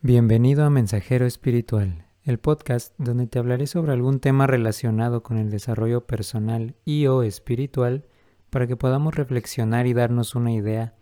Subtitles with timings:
[0.00, 5.50] Bienvenido a Mensajero Espiritual, el podcast donde te hablaré sobre algún tema relacionado con el
[5.50, 8.04] desarrollo personal y o espiritual
[8.48, 10.94] para que podamos reflexionar y darnos una idea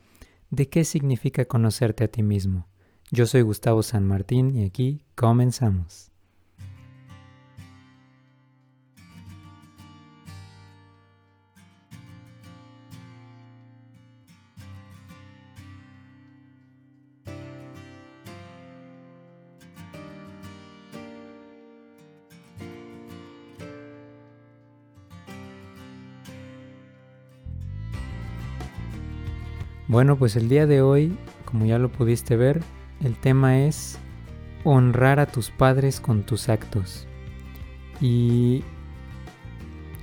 [0.48, 2.68] de qué significa conocerte a ti mismo.
[3.10, 6.10] Yo soy Gustavo San Martín y aquí comenzamos.
[29.96, 32.62] Bueno, pues el día de hoy, como ya lo pudiste ver,
[33.02, 33.98] el tema es
[34.62, 37.06] honrar a tus padres con tus actos.
[37.98, 38.62] Y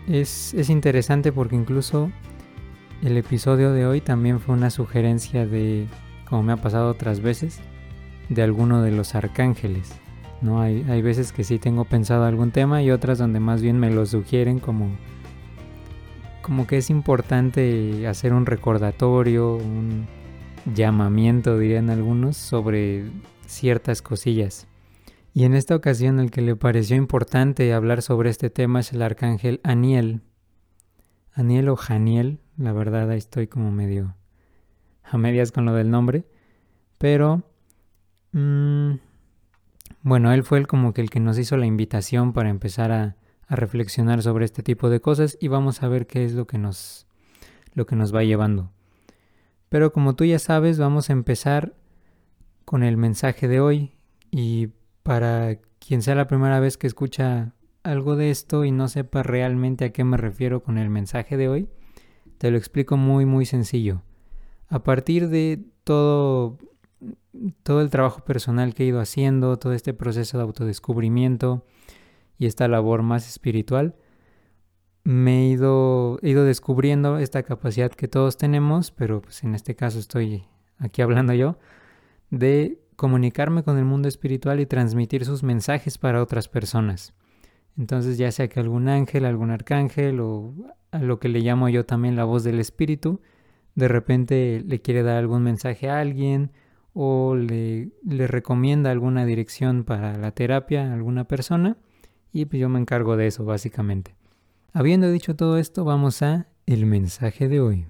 [0.08, 2.10] es, es, interesante porque incluso
[3.04, 5.86] el episodio de hoy también fue una sugerencia de,
[6.28, 7.60] como me ha pasado otras veces,
[8.30, 9.92] de alguno de los arcángeles.
[10.42, 10.60] ¿no?
[10.60, 13.92] Hay, hay veces que sí tengo pensado algún tema y otras donde más bien me
[13.92, 14.88] lo sugieren como
[16.44, 20.06] como que es importante hacer un recordatorio, un
[20.76, 23.06] llamamiento, dirían algunos, sobre
[23.48, 24.68] ciertas cosillas.
[25.34, 29.02] Y en esta ocasión el que le pareció importante hablar sobre este tema es el
[29.02, 30.22] arcángel Aniel.
[31.34, 34.16] Aniel o Janiel, la verdad ahí estoy como medio
[35.04, 36.26] a medias con lo del nombre,
[37.00, 37.42] pero
[38.34, 38.94] mmm,
[40.02, 43.16] bueno, él fue el como que el que nos hizo la invitación para empezar a,
[43.48, 46.58] a reflexionar sobre este tipo de cosas y vamos a ver qué es lo que
[46.58, 47.08] nos
[47.74, 48.72] lo que nos va llevando.
[49.70, 51.74] Pero como tú ya sabes, vamos a empezar
[52.66, 53.94] con el mensaje de hoy
[54.30, 54.70] y
[55.02, 59.86] para quien sea la primera vez que escucha algo de esto y no sepa realmente
[59.86, 61.70] a qué me refiero con el mensaje de hoy,
[62.38, 64.04] te lo explico muy muy sencillo.
[64.70, 66.58] A partir de todo
[67.64, 71.66] todo el trabajo personal que he ido haciendo, todo este proceso de autodescubrimiento,
[72.38, 73.96] y esta labor más espiritual,
[75.04, 80.00] me he ido, ido descubriendo esta capacidad que todos tenemos, pero pues en este caso
[80.00, 80.46] estoy
[80.78, 81.58] aquí hablando yo,
[82.30, 87.14] de comunicarme con el mundo espiritual y transmitir sus mensajes para otras personas.
[87.78, 90.54] Entonces ya sea que algún ángel, algún arcángel o
[90.92, 93.20] lo que le llamo yo también la voz del espíritu,
[93.76, 96.52] de repente le quiere dar algún mensaje a alguien
[96.94, 101.78] o le recomienda alguna dirección para la terapia a alguna persona,
[102.34, 104.16] y pues yo me encargo de eso básicamente.
[104.74, 107.86] Habiendo dicho todo esto, vamos a el mensaje de hoy.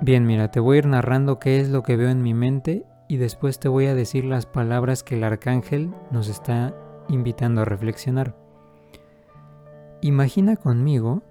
[0.00, 2.84] Bien, mira, te voy a ir narrando qué es lo que veo en mi mente
[3.08, 6.74] y después te voy a decir las palabras que el arcángel nos está
[7.08, 8.36] invitando a reflexionar.
[10.02, 11.22] Imagina conmigo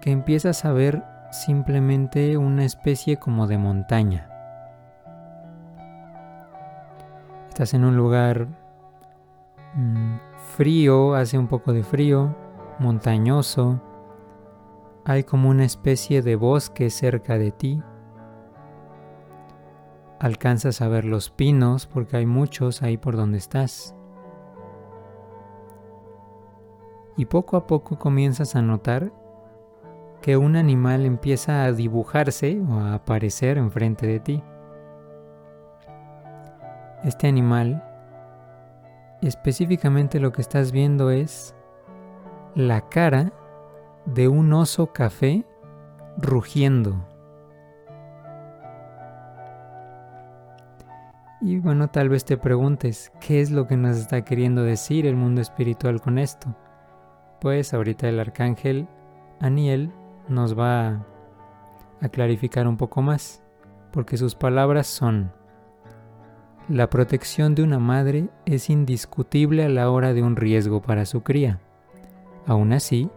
[0.00, 1.02] que empiezas a ver
[1.32, 4.33] simplemente una especie como de montaña.
[7.54, 8.48] Estás en un lugar
[9.76, 10.16] mm,
[10.56, 12.34] frío, hace un poco de frío,
[12.80, 13.80] montañoso.
[15.04, 17.80] Hay como una especie de bosque cerca de ti.
[20.18, 23.94] Alcanzas a ver los pinos porque hay muchos ahí por donde estás.
[27.16, 29.12] Y poco a poco comienzas a notar
[30.22, 34.42] que un animal empieza a dibujarse o a aparecer enfrente de ti.
[37.04, 37.84] Este animal,
[39.20, 41.54] específicamente lo que estás viendo es
[42.54, 43.30] la cara
[44.06, 45.44] de un oso café
[46.16, 47.06] rugiendo.
[51.42, 55.14] Y bueno, tal vez te preguntes, ¿qué es lo que nos está queriendo decir el
[55.14, 56.56] mundo espiritual con esto?
[57.38, 58.88] Pues ahorita el arcángel
[59.40, 59.92] Aniel
[60.26, 61.04] nos va
[62.00, 63.42] a clarificar un poco más,
[63.92, 65.32] porque sus palabras son,
[66.68, 71.22] la protección de una madre es indiscutible a la hora de un riesgo para su
[71.22, 71.60] cría.
[72.46, 73.10] Aún así,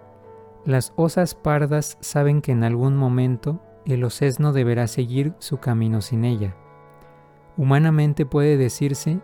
[0.65, 6.25] las osas pardas saben que en algún momento el osesno deberá seguir su camino sin
[6.25, 6.55] ella.
[7.55, 9.21] Humanamente puede decirse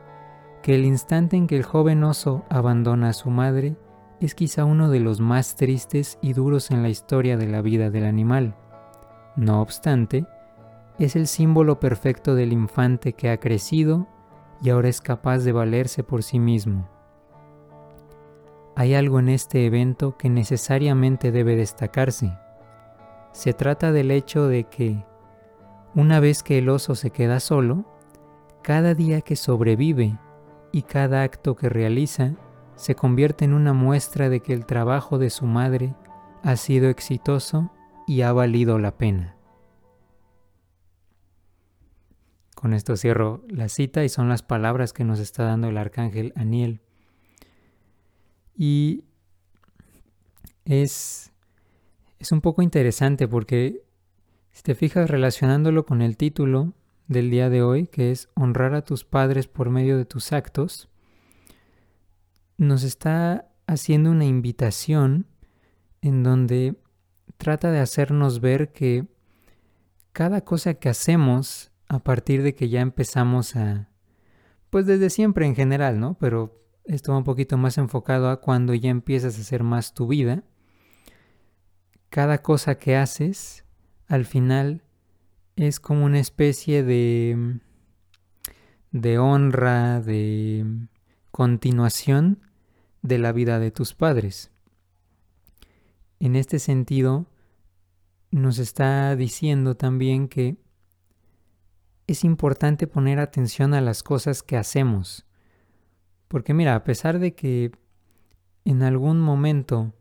[0.62, 3.76] que el instante en que el joven oso abandona a su madre
[4.22, 7.90] es quizá uno de los más tristes y duros en la historia de la vida
[7.90, 8.56] del animal.
[9.36, 10.26] No obstante,
[10.98, 14.08] es el símbolo perfecto del infante que ha crecido
[14.64, 16.88] y ahora es capaz de valerse por sí mismo.
[18.76, 22.34] Hay algo en este evento que necesariamente debe destacarse.
[23.34, 25.04] Se trata del hecho de que,
[25.96, 27.84] una vez que el oso se queda solo,
[28.62, 30.18] cada día que sobrevive
[30.72, 32.32] y cada acto que realiza
[32.76, 35.94] se convierte en una muestra de que el trabajo de su madre
[36.42, 37.70] ha sido exitoso
[38.08, 39.33] y ha valido la pena.
[42.64, 46.32] Con esto cierro la cita y son las palabras que nos está dando el arcángel
[46.38, 46.80] Aniel.
[48.56, 49.04] Y
[50.64, 51.34] es,
[52.20, 53.84] es un poco interesante porque
[54.54, 56.72] si te fijas relacionándolo con el título
[57.10, 60.88] del día de hoy, que es honrar a tus padres por medio de tus actos,
[62.56, 65.28] nos está haciendo una invitación
[66.02, 66.78] en donde
[67.36, 69.06] trata de hacernos ver que
[70.14, 73.90] cada cosa que hacemos a partir de que ya empezamos a,
[74.70, 76.18] pues desde siempre en general, ¿no?
[76.20, 80.08] Pero esto va un poquito más enfocado a cuando ya empiezas a hacer más tu
[80.08, 80.44] vida.
[82.10, 83.66] Cada cosa que haces,
[84.08, 84.84] al final,
[85.56, 87.60] es como una especie de,
[88.92, 90.66] de honra, de
[91.32, 92.40] continuación
[93.02, 94.52] de la vida de tus padres.
[96.20, 97.28] En este sentido,
[98.32, 100.58] nos está diciendo también que
[102.08, 105.26] es importante poner atención a las cosas que hacemos.
[106.28, 107.72] Porque mira, a pesar de que
[108.66, 109.94] en algún momento,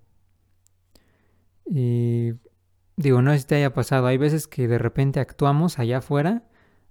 [1.75, 2.35] eh,
[2.97, 6.45] digo, no sé si te haya pasado, hay veces que de repente actuamos allá afuera,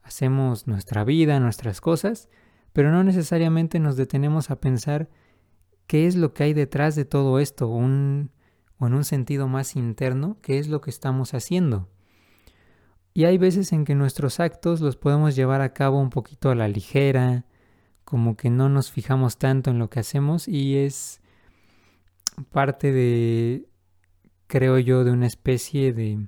[0.03, 2.29] hacemos nuestra vida, nuestras cosas,
[2.73, 5.09] pero no necesariamente nos detenemos a pensar
[5.87, 8.31] qué es lo que hay detrás de todo esto, un,
[8.77, 11.89] o en un sentido más interno, qué es lo que estamos haciendo.
[13.13, 16.55] Y hay veces en que nuestros actos los podemos llevar a cabo un poquito a
[16.55, 17.45] la ligera,
[18.05, 21.21] como que no nos fijamos tanto en lo que hacemos y es
[22.51, 23.65] parte de,
[24.47, 26.25] creo yo, de una especie de...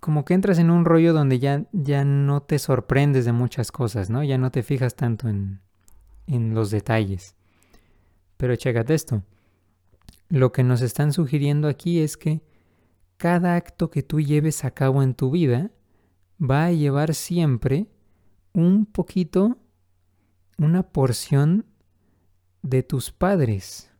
[0.00, 4.10] como que entras en un rollo donde ya, ya no te sorprendes de muchas cosas,
[4.10, 4.22] ¿no?
[4.22, 5.60] Ya no te fijas tanto en,
[6.26, 7.34] en los detalles.
[8.36, 9.22] Pero chécate esto.
[10.28, 12.40] Lo que nos están sugiriendo aquí es que
[13.18, 15.70] cada acto que tú lleves a cabo en tu vida
[16.40, 17.88] va a llevar siempre
[18.52, 19.58] un poquito,
[20.56, 21.66] una porción
[22.62, 23.90] de tus padres.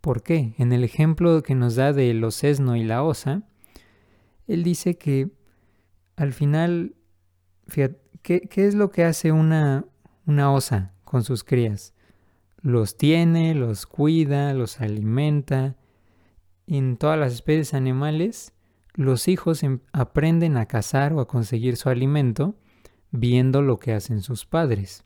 [0.00, 0.54] ¿Por qué?
[0.58, 3.42] En el ejemplo que nos da de los esno y la osa,
[4.46, 5.30] él dice que
[6.16, 6.94] al final,
[7.68, 9.86] fíjate, ¿qué, ¿qué, es lo que hace una,
[10.26, 11.94] una osa con sus crías?
[12.60, 15.76] Los tiene, los cuida, los alimenta,
[16.78, 18.52] en todas las especies animales,
[18.94, 22.54] los hijos em, aprenden a cazar o a conseguir su alimento
[23.10, 25.04] viendo lo que hacen sus padres.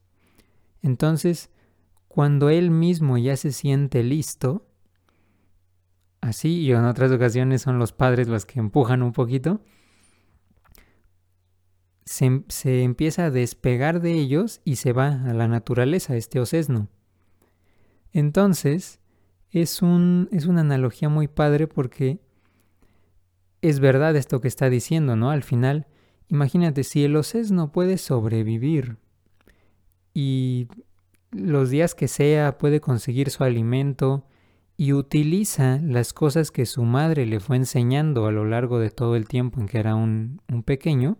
[0.82, 1.50] Entonces,
[2.08, 4.66] cuando él mismo ya se siente listo,
[6.20, 9.60] así y en otras ocasiones son los padres los que empujan un poquito,
[12.04, 16.88] se, empieza a despegar de ellos y se va a la naturaleza, este osesno.
[18.12, 19.00] Entonces,
[19.60, 22.20] es, un, es una analogía muy padre porque
[23.62, 25.30] es verdad esto que está diciendo, ¿no?
[25.30, 25.86] Al final,
[26.28, 28.98] imagínate, si el OCES no puede sobrevivir
[30.12, 30.68] y
[31.30, 34.26] los días que sea puede conseguir su alimento
[34.76, 39.16] y utiliza las cosas que su madre le fue enseñando a lo largo de todo
[39.16, 41.16] el tiempo en que era un, un pequeño,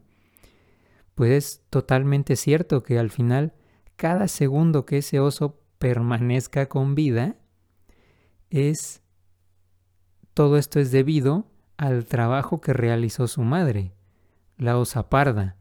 [1.14, 3.54] pues es totalmente cierto que al final
[3.96, 7.36] cada segundo que ese oso permanezca con vida,
[8.55, 9.03] es
[10.33, 11.47] todo esto es debido
[11.77, 13.93] al trabajo que realizó su madre,
[14.56, 15.56] la osa parda.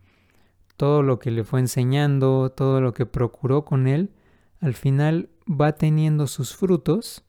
[0.78, 4.12] Todo lo que le fue enseñando, todo lo que procuró con él,
[4.60, 7.24] al final va teniendo sus frutos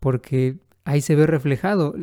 [0.00, 1.94] porque ahí se ve reflejado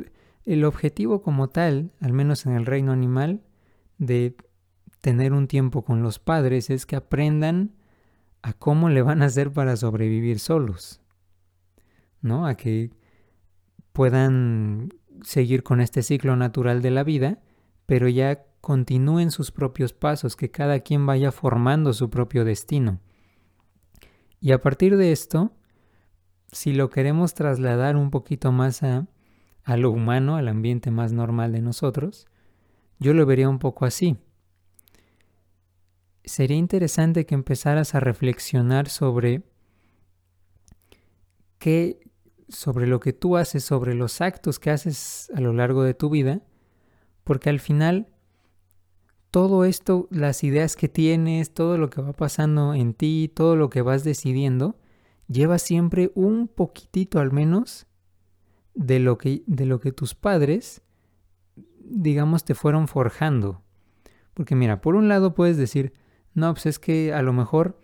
[0.45, 3.41] el objetivo como tal, al menos en el reino animal,
[3.97, 4.35] de
[5.01, 7.75] tener un tiempo con los padres es que aprendan
[8.41, 11.02] a cómo le van a hacer para sobrevivir solos.
[12.23, 12.47] ¿No?
[12.47, 12.89] A que
[13.91, 14.89] puedan
[15.21, 17.39] seguir con este ciclo natural de la vida,
[17.85, 22.99] pero ya continúen sus propios pasos, que cada quien vaya formando su propio destino.
[24.39, 25.51] Y a partir de esto,
[26.51, 29.07] si lo queremos trasladar un poquito más a,
[29.63, 32.27] a lo humano, al ambiente más normal de nosotros,
[32.99, 34.17] yo lo vería un poco así.
[36.23, 39.43] Sería interesante que empezaras a reflexionar sobre
[41.57, 41.99] qué,
[42.53, 46.09] sobre lo que tú haces, sobre los actos que haces a lo largo de tu
[46.09, 46.41] vida,
[47.23, 48.07] porque al final
[49.31, 53.69] todo esto, las ideas que tienes, todo lo que va pasando en ti, todo lo
[53.69, 54.77] que vas decidiendo,
[55.27, 57.87] lleva siempre un poquitito al menos
[58.75, 60.81] de lo que, de lo que tus padres,
[61.55, 63.63] digamos, te fueron forjando.
[64.33, 65.93] Porque mira, por un lado puedes decir,
[66.33, 67.79] no, pues es que a lo mejor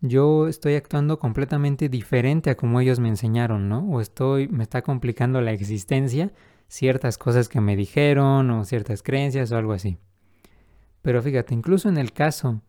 [0.00, 3.80] yo estoy actuando completamente diferente a como ellos me enseñaron, ¿no?
[3.90, 6.32] O estoy, me está complicando la existencia
[6.68, 9.98] ciertas cosas que me dijeron o ciertas creencias o algo así.
[11.02, 12.62] Pero fíjate, incluso en el caso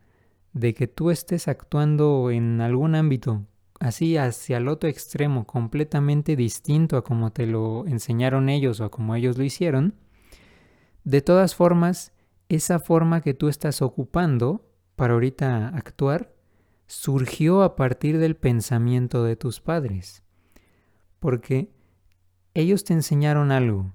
[0.53, 3.45] de que tú estés actuando en algún ámbito
[3.79, 8.91] así hacia el otro extremo, completamente distinto a como te lo enseñaron ellos o a
[8.91, 9.95] como ellos lo hicieron,
[11.03, 12.13] de todas formas,
[12.49, 16.33] esa forma que tú estás ocupando para ahorita actuar
[16.91, 20.23] surgió a partir del pensamiento de tus padres.
[21.19, 21.71] Porque
[22.53, 23.93] ellos te enseñaron algo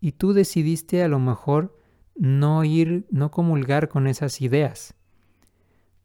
[0.00, 1.78] y tú decidiste a lo mejor
[2.14, 4.94] no ir, no comulgar con esas ideas.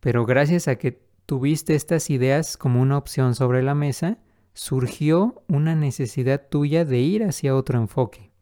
[0.02, 4.18] Pero gracias a que tuviste estas ideas como una opción sobre la mesa,
[4.54, 8.34] surgió una necesidad tuya de ir hacia otro enfoque.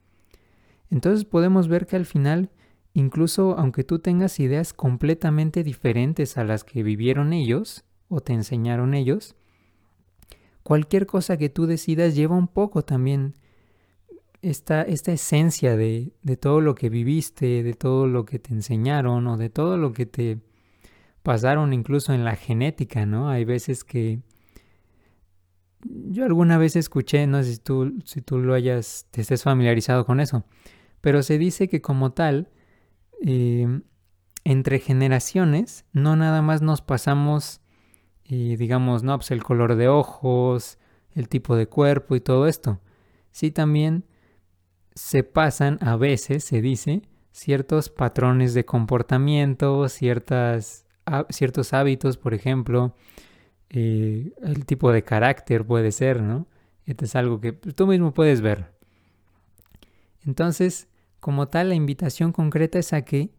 [0.90, 2.50] Entonces podemos ver que al final,
[2.94, 8.94] incluso aunque tú tengas ideas completamente diferentes a las que vivieron ellos o te enseñaron
[8.94, 9.36] ellos,
[10.64, 13.34] cualquier cosa que tú decidas lleva un poco también
[14.42, 19.26] esta, esta esencia de, de todo lo que viviste, de todo lo que te enseñaron
[19.28, 20.40] o de todo lo que te
[21.24, 23.30] pasaron incluso en la genética, ¿no?
[23.30, 24.20] Hay veces que
[25.84, 30.06] yo alguna vez escuché, no sé si tú, si tú lo hayas, te estés familiarizado
[30.06, 30.44] con eso,
[31.00, 32.50] pero se dice que como tal,
[33.22, 33.82] eh,
[34.44, 37.62] entre generaciones, no nada más nos pasamos,
[38.32, 40.78] y digamos, no, pues el color de ojos,
[41.16, 42.80] el tipo de cuerpo y todo esto.
[43.30, 44.06] Sí también
[44.96, 47.02] se pasan a veces, se dice,
[47.34, 50.86] ciertos patrones de comportamiento, ciertas
[51.30, 52.96] ciertos hábitos, por ejemplo,
[53.70, 56.48] eh, el tipo de carácter puede ser, ¿no?
[56.86, 58.72] Esto es algo que tú mismo puedes ver.
[60.26, 60.88] Entonces,
[61.20, 63.30] como tal, la invitación concreta es a que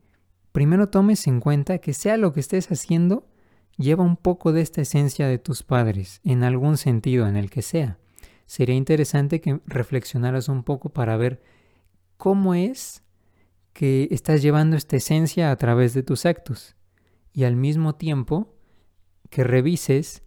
[0.53, 3.27] primero tomes en cuenta que sea lo que estés haciendo,
[3.77, 7.63] lleva un poco de esta esencia de tus padres, en algún sentido, en el que
[7.63, 7.99] sea.
[8.47, 11.43] Sería interesante que reflexionaras un poco para ver
[12.17, 13.03] cómo es
[13.73, 16.77] que estás llevando esta esencia a través de tus actos
[17.33, 18.55] y al mismo tiempo
[19.31, 20.23] que revises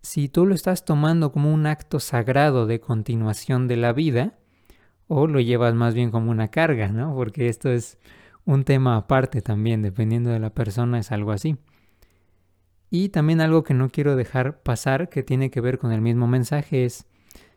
[0.00, 4.38] si tú lo estás tomando como un acto sagrado de continuación de la vida
[5.06, 7.14] o lo llevas más bien como una carga, ¿no?
[7.14, 7.98] Porque esto es
[8.44, 11.56] un tema aparte también, dependiendo de la persona es algo así.
[12.94, 16.26] Y también algo que no quiero dejar pasar, que tiene que ver con el mismo
[16.26, 17.06] mensaje, es,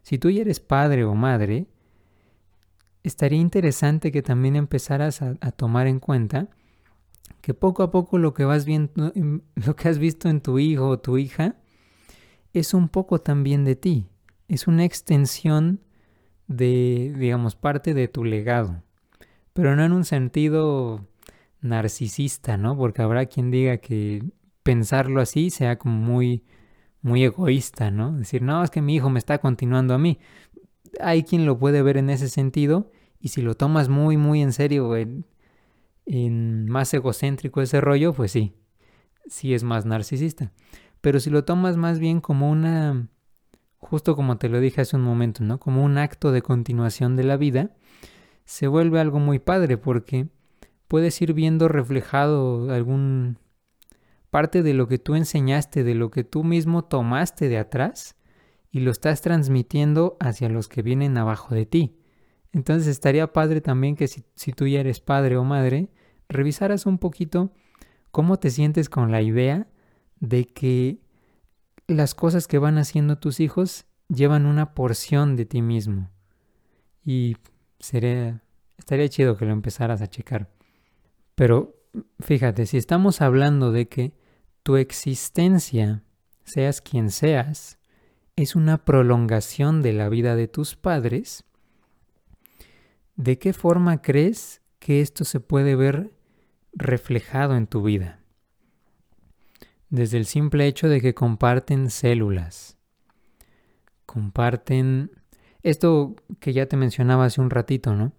[0.02, 1.68] si tú ya eres padre o madre,
[3.04, 6.48] estaría interesante que también empezaras a, tomar en cuenta
[7.42, 9.12] que poco a poco lo que vas viendo,
[9.56, 11.58] lo que has visto en tu hijo o tu hija,
[12.54, 14.08] es un poco también de ti.
[14.48, 15.82] Es una extensión
[16.48, 18.84] de, digamos, parte de tu legado.
[19.52, 21.06] Pero no en un sentido
[21.60, 22.78] narcisista, ¿no?
[22.78, 24.24] Porque habrá quien diga que
[24.66, 26.44] pensarlo así sea como muy,
[27.04, 28.18] muy egoísta, ¿no?
[28.18, 30.18] Decir, no, es que mi hijo me está continuando a mí.
[31.00, 34.52] Hay quien lo puede ver en ese sentido y si lo tomas muy, muy en
[34.54, 38.56] serio, en más egocéntrico ese rollo, pues sí,
[39.28, 40.52] sí es más narcisista.
[41.00, 43.08] Pero si lo tomas más bien como una,
[43.78, 45.60] justo como te lo dije hace un momento, ¿no?
[45.60, 47.70] Como un acto de continuación de la vida,
[48.46, 50.28] se vuelve algo muy padre porque
[50.88, 53.38] puedes ir viendo reflejado algún
[54.30, 58.16] parte de lo que tú enseñaste, de lo que tú mismo tomaste de atrás
[58.72, 61.98] y lo estás transmitiendo hacia los que vienen abajo de ti.
[62.52, 65.90] Entonces estaría padre también que si, tú ya eres padre o madre,
[66.30, 67.52] revisaras un poquito
[68.12, 69.68] cómo te sientes con la idea
[70.20, 71.00] de que
[71.88, 76.10] las cosas que van haciendo tus hijos llevan una porción de ti mismo.
[77.04, 77.36] Y
[77.80, 78.42] sería,
[78.78, 80.50] estaría chido que lo empezaras a checar.
[81.36, 81.76] Pero
[82.20, 84.14] fíjate, si estamos hablando de que
[84.64, 86.04] tu existencia,
[86.44, 87.80] seas quien seas,
[88.36, 91.44] es una prolongación de la vida de tus padres,
[93.16, 96.12] ¿de qué forma crees que esto se puede ver
[96.76, 98.20] reflejado en tu vida.
[99.90, 102.78] Desde el simple hecho de que comparten células,
[104.06, 105.12] comparten
[105.64, 108.12] esto que ya te mencionaba hace un ratito, ¿no?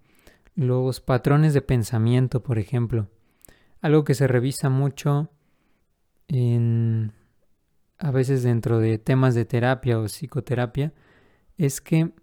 [0.55, 3.07] Los patrones de pensamiento, por ejemplo.
[3.81, 5.29] Algo que se revisa mucho
[6.27, 7.13] en
[7.99, 10.93] a veces dentro de temas de terapia o psicoterapia
[11.57, 12.13] es que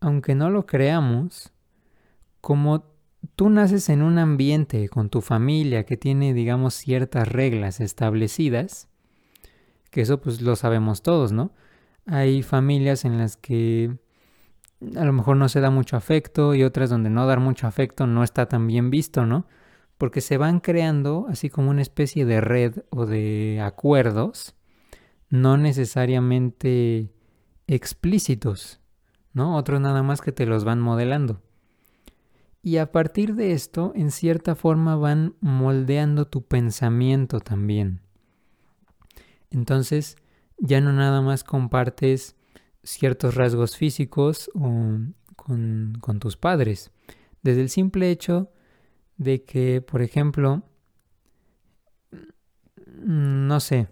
[0.00, 1.52] aunque no lo creamos,
[2.40, 2.84] como
[3.36, 8.88] tú naces en un ambiente con tu familia que tiene, digamos, ciertas reglas establecidas,
[9.90, 11.52] que eso pues lo sabemos todos, ¿no?
[12.06, 13.98] Hay familias en las que
[14.96, 18.06] a lo mejor no se da mucho afecto y otras donde no dar mucho afecto
[18.06, 19.46] no está tan bien visto, ¿no?
[20.00, 24.54] Porque se van creando así como una especie de red o de acuerdos,
[25.28, 27.12] no necesariamente
[27.66, 28.80] explícitos,
[29.34, 29.58] ¿no?
[29.58, 31.42] Otros nada más que te los van modelando.
[32.62, 38.00] Y a partir de esto, en cierta forma van moldeando tu pensamiento también.
[39.50, 40.16] Entonces,
[40.56, 42.36] ya no nada más compartes
[42.82, 46.90] ciertos rasgos físicos con, con tus padres.
[47.42, 48.50] Desde el simple hecho
[49.20, 50.62] de que, por ejemplo,
[52.86, 53.88] no sé,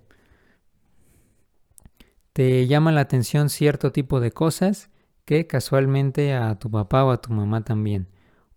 [2.33, 4.89] te llama la atención cierto tipo de cosas
[5.27, 8.09] que casualmente a tu papá o a tu mamá también.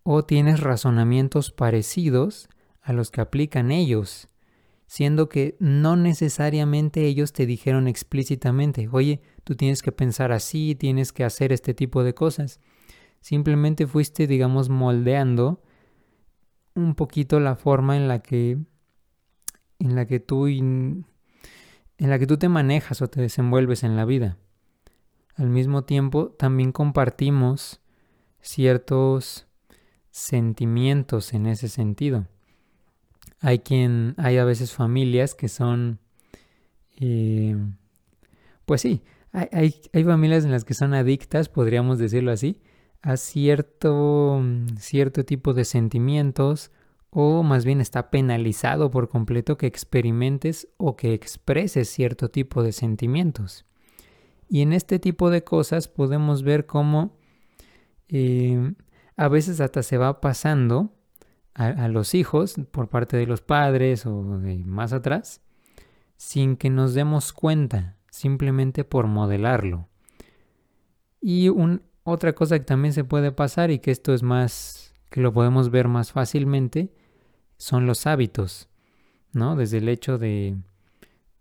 [0.04, 2.48] O tienes razonamientos parecidos
[2.82, 4.30] a los que aplican ellos,
[4.88, 11.12] siendo que no necesariamente ellos te dijeron explícitamente, oye, tú tienes que pensar así, tienes
[11.12, 12.62] que hacer este tipo de cosas.
[13.20, 15.62] Simplemente fuiste, digamos, moldeando
[16.76, 18.58] un poquito la forma en la que
[19.80, 21.06] en la que tú en
[21.98, 24.38] la que tú te manejas o te desenvuelves en la vida.
[25.36, 27.80] Al mismo tiempo, también compartimos
[28.42, 29.48] ciertos
[30.10, 32.28] sentimientos en ese sentido.
[33.40, 36.00] Hay quien, hay a veces familias que son,
[37.00, 37.56] eh,
[38.66, 42.62] pues sí, hay, hay, familias en las que son adictas, podríamos decirlo así,
[43.02, 44.42] a cierto,
[44.78, 46.72] cierto tipo de sentimientos
[47.10, 52.72] o más bien está penalizado por completo que experimentes o que expreses cierto tipo de
[52.72, 53.66] sentimientos.
[54.48, 57.18] Y en este tipo de cosas podemos ver cómo
[58.08, 58.74] eh,
[59.18, 60.94] a veces hasta se va pasando
[61.54, 65.42] a, los hijos por parte de los padres o de más atrás,
[66.16, 69.90] sin que nos demos cuenta, simplemente por modelarlo.
[71.20, 71.50] Y
[72.04, 75.70] otra cosa que también se puede pasar y que esto es más, que lo podemos
[75.70, 76.94] ver más fácilmente,
[77.58, 78.70] son los hábitos,
[79.34, 79.56] ¿no?
[79.56, 80.58] Desde el hecho de,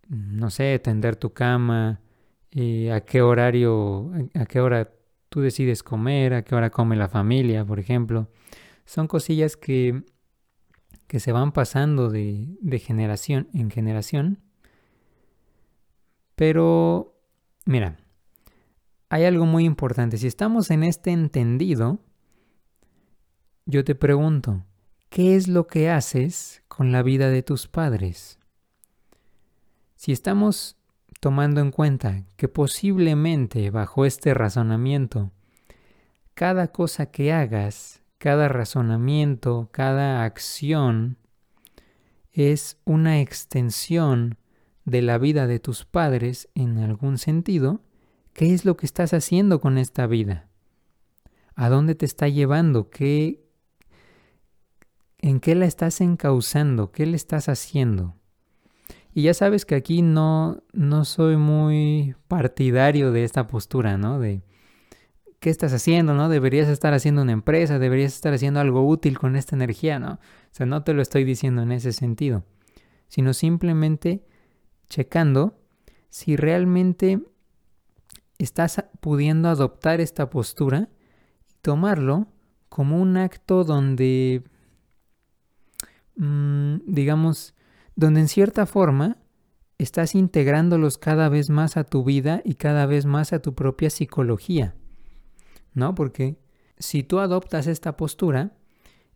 [0.08, 2.00] no sé, tender tu cama,
[2.50, 4.90] eh, a qué horario, a qué hora
[5.28, 8.28] tú decides comer, a qué hora come la familia, por ejemplo.
[8.84, 10.02] Son cosillas que,
[11.06, 14.40] que se van pasando de, de generación en generación.
[16.34, 17.20] Pero,
[17.64, 17.99] mira,
[19.10, 20.16] hay algo muy importante.
[20.16, 21.98] Si estamos en este entendido,
[23.66, 24.64] yo te pregunto,
[25.08, 28.38] ¿qué es lo que haces con la vida de tus padres?
[29.96, 30.76] Si estamos
[31.18, 35.32] tomando en cuenta que posiblemente bajo este razonamiento,
[36.34, 41.18] cada cosa que hagas, cada razonamiento, cada acción,
[42.32, 44.38] es una extensión
[44.84, 47.82] de la vida de tus padres en algún sentido,
[48.32, 50.48] ¿qué es lo que estás haciendo con esta vida?
[51.54, 52.90] ¿A dónde te está llevando?
[52.90, 53.44] ¿Qué,
[55.18, 56.92] ¿En qué la estás encauzando?
[56.92, 58.16] ¿Qué le estás haciendo?
[59.12, 64.20] Y ya sabes que aquí no, no soy muy partidario de esta postura, ¿no?
[64.20, 64.42] De
[65.40, 66.28] qué estás haciendo, ¿no?
[66.28, 70.12] Deberías estar haciendo una empresa, deberías estar haciendo algo útil con esta energía, ¿no?
[70.12, 72.44] O sea, no te lo estoy diciendo en ese sentido,
[73.08, 74.24] sino simplemente
[74.88, 75.58] checando
[76.08, 77.20] si realmente
[78.44, 80.88] estás pudiendo adoptar esta postura
[81.48, 82.28] y tomarlo
[82.68, 84.44] como un acto donde,
[86.16, 87.54] mm, digamos,
[87.96, 89.18] donde en cierta forma
[89.78, 93.90] estás integrándolos cada vez más a tu vida y cada vez más a tu propia
[93.90, 94.74] psicología.
[95.72, 95.94] ¿No?
[95.94, 96.38] Porque
[96.78, 98.56] si tú adoptas esta postura,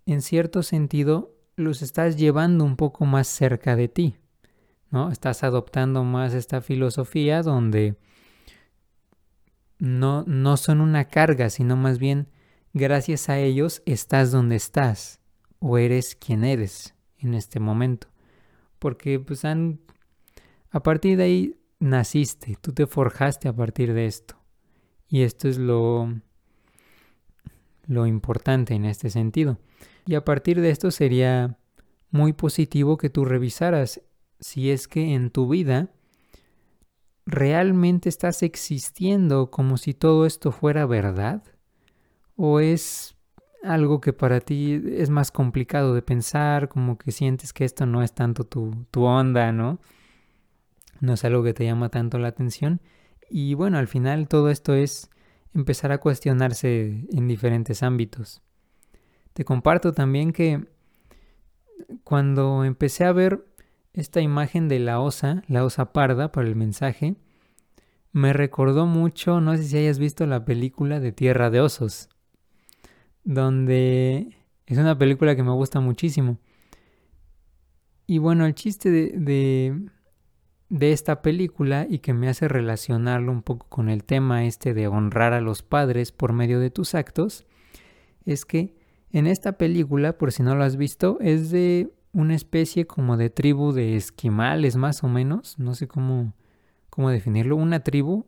[0.06, 4.16] en cierto sentido los estás llevando un poco más cerca de ti.
[4.90, 5.10] ¿No?
[5.10, 7.96] Estás adoptando más esta filosofía donde
[9.84, 12.28] no, no son una carga, sino más bien
[12.72, 15.20] gracias a ellos estás donde estás
[15.58, 18.08] o eres quien eres en este momento
[18.84, 19.80] porque pues han,
[20.70, 24.36] a partir de ahí naciste, tú te forjaste a partir de esto.
[25.08, 26.20] Y esto es lo,
[27.86, 29.58] lo importante en este sentido.
[30.04, 31.56] Y a partir de esto sería
[32.10, 34.02] muy positivo que tú revisaras
[34.38, 35.88] si es que en tu vida
[37.26, 41.42] realmente estás existiendo como si todo esto fuera verdad
[42.36, 43.16] o es
[43.62, 48.02] algo que para ti es más complicado de pensar, como que sientes que esto no
[48.02, 49.80] es tanto tu, tu onda, ¿no?
[51.00, 52.80] No es algo que te llama tanto la atención.
[53.30, 55.10] Y bueno, al final todo esto es
[55.54, 58.42] empezar a cuestionarse en diferentes ámbitos.
[59.32, 60.66] Te comparto también que
[62.04, 63.46] cuando empecé a ver
[63.94, 67.16] esta imagen de la osa, la osa parda para el mensaje,
[68.12, 72.10] me recordó mucho, no sé si hayas visto la película de Tierra de Osos
[73.24, 76.38] donde es una película que me gusta muchísimo.
[78.06, 79.88] Y bueno, el chiste de,
[80.68, 84.88] de, esta película y que me hace relacionarlo un poco con el tema este de
[84.88, 87.46] honrar a los padres por medio de tus actos,
[88.24, 88.76] es que
[89.10, 93.28] En esta película, por si no lo has visto, es de una especie como de
[93.28, 96.32] tribu de esquimales más o menos, no sé cómo,
[96.88, 98.24] cómo definirlo, una tribu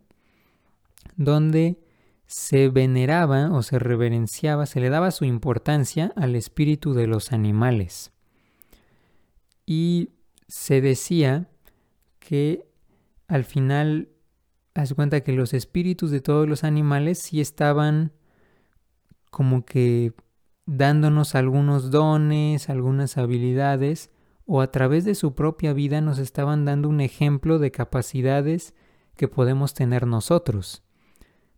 [1.17, 1.79] donde
[2.27, 8.13] se veneraba o se reverenciaba, se le daba su importancia al espíritu de los animales.
[9.65, 10.11] Y
[10.49, 11.49] se decía
[12.19, 12.67] que
[13.29, 14.09] al final,
[14.75, 18.13] haz cuenta que los espíritus de todos los animales sí estaban
[19.31, 20.13] como que
[20.67, 24.11] dándonos algunos dones, algunas habilidades,
[24.45, 28.75] o a través de su propia vida nos estaban dando un ejemplo de capacidades
[29.17, 30.83] que podemos tener nosotros.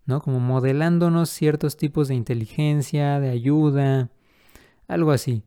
[0.07, 0.23] ¿no?
[0.23, 4.11] Como modelándonos ciertos tipos de inteligencia, de ayuda,
[4.87, 5.43] algo así.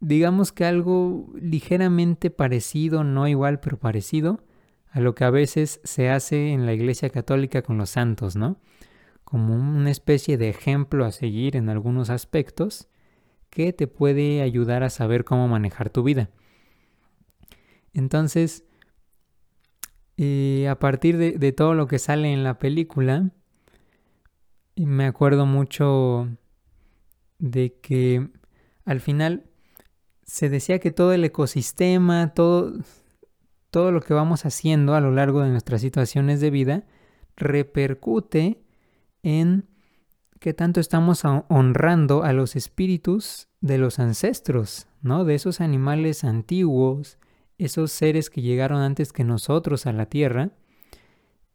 [0.00, 4.40] Digamos que algo ligeramente parecido, no igual, pero parecido
[4.90, 8.58] a lo que a veces se hace en la Iglesia Católica con los santos, ¿no?
[9.24, 12.88] Como una especie de ejemplo a seguir en algunos aspectos
[13.50, 16.30] que te puede ayudar a saber cómo manejar tu vida.
[17.92, 18.64] Entonces,
[20.16, 23.30] eh, a partir de todo lo que sale en la película,
[24.76, 26.28] me acuerdo mucho
[27.38, 28.28] de que
[28.84, 29.44] al final
[30.24, 32.74] se decía que todo el ecosistema, todo,
[33.70, 36.86] todo lo que vamos haciendo a lo largo de nuestras situaciones de vida
[37.36, 38.62] repercute
[39.22, 39.67] en
[40.40, 45.24] que tanto estamos honrando a los espíritus de los ancestros, ¿no?
[45.24, 47.18] De esos animales antiguos,
[47.58, 50.50] esos seres que llegaron antes que nosotros a la tierra.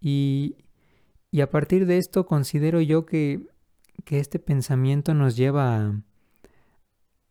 [0.02, 0.58] Y,
[1.32, 3.48] y a partir de esto considero yo que,
[4.10, 6.02] este pensamiento nos lleva a,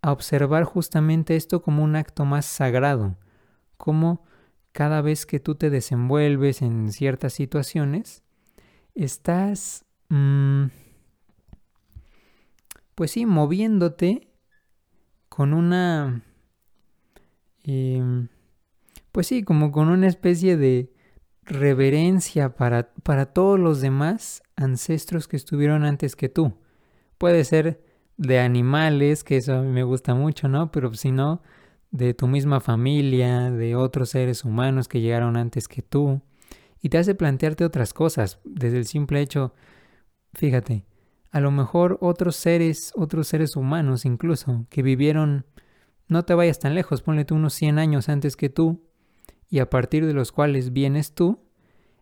[0.00, 3.16] a observar justamente esto como un acto más sagrado,
[3.76, 4.24] como
[4.72, 8.24] cada vez que tú te desenvuelves en ciertas situaciones,
[8.94, 10.64] estás, mm,
[12.94, 14.28] pues sí, moviéndote
[15.28, 16.22] con una,
[17.64, 18.28] em,
[19.12, 20.92] pues sí, como con una especie de,
[21.44, 26.54] reverencia para, para todos los demás ancestros que estuvieron antes que tú.
[27.18, 27.82] Puede ser
[28.16, 30.70] de animales, que eso a mí me gusta mucho, ¿no?
[30.70, 31.42] Pero si no,
[31.90, 36.22] de tu misma familia, de otros seres humanos que llegaron antes que tú.
[36.80, 39.54] Y te hace plantearte otras cosas, desde el simple hecho,
[40.34, 40.84] fíjate,
[41.32, 45.46] a lo mejor otros seres, otros seres humanos incluso, que vivieron,
[46.06, 48.84] no te vayas tan lejos, ponle tú unos 100 años antes que tú,
[49.48, 51.40] y a partir de los cuales vienes tú,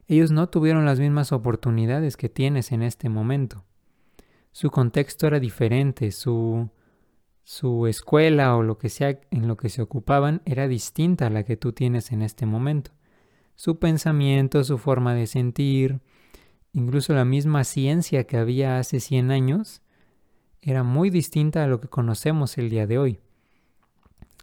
[0.09, 3.65] ellos no tuvieron las mismas oportunidades que tienes en este momento.
[4.51, 6.69] Su contexto era diferente, su,
[7.45, 11.45] su escuela o lo que sea en lo que se ocupaban era distinta a la
[11.45, 12.91] que tú tienes en este momento.
[13.55, 16.01] Su pensamiento, su forma de sentir,
[16.73, 19.83] incluso la misma ciencia que había hace 100 años,
[20.63, 23.21] era muy distinta a lo que conocemos el día de hoy.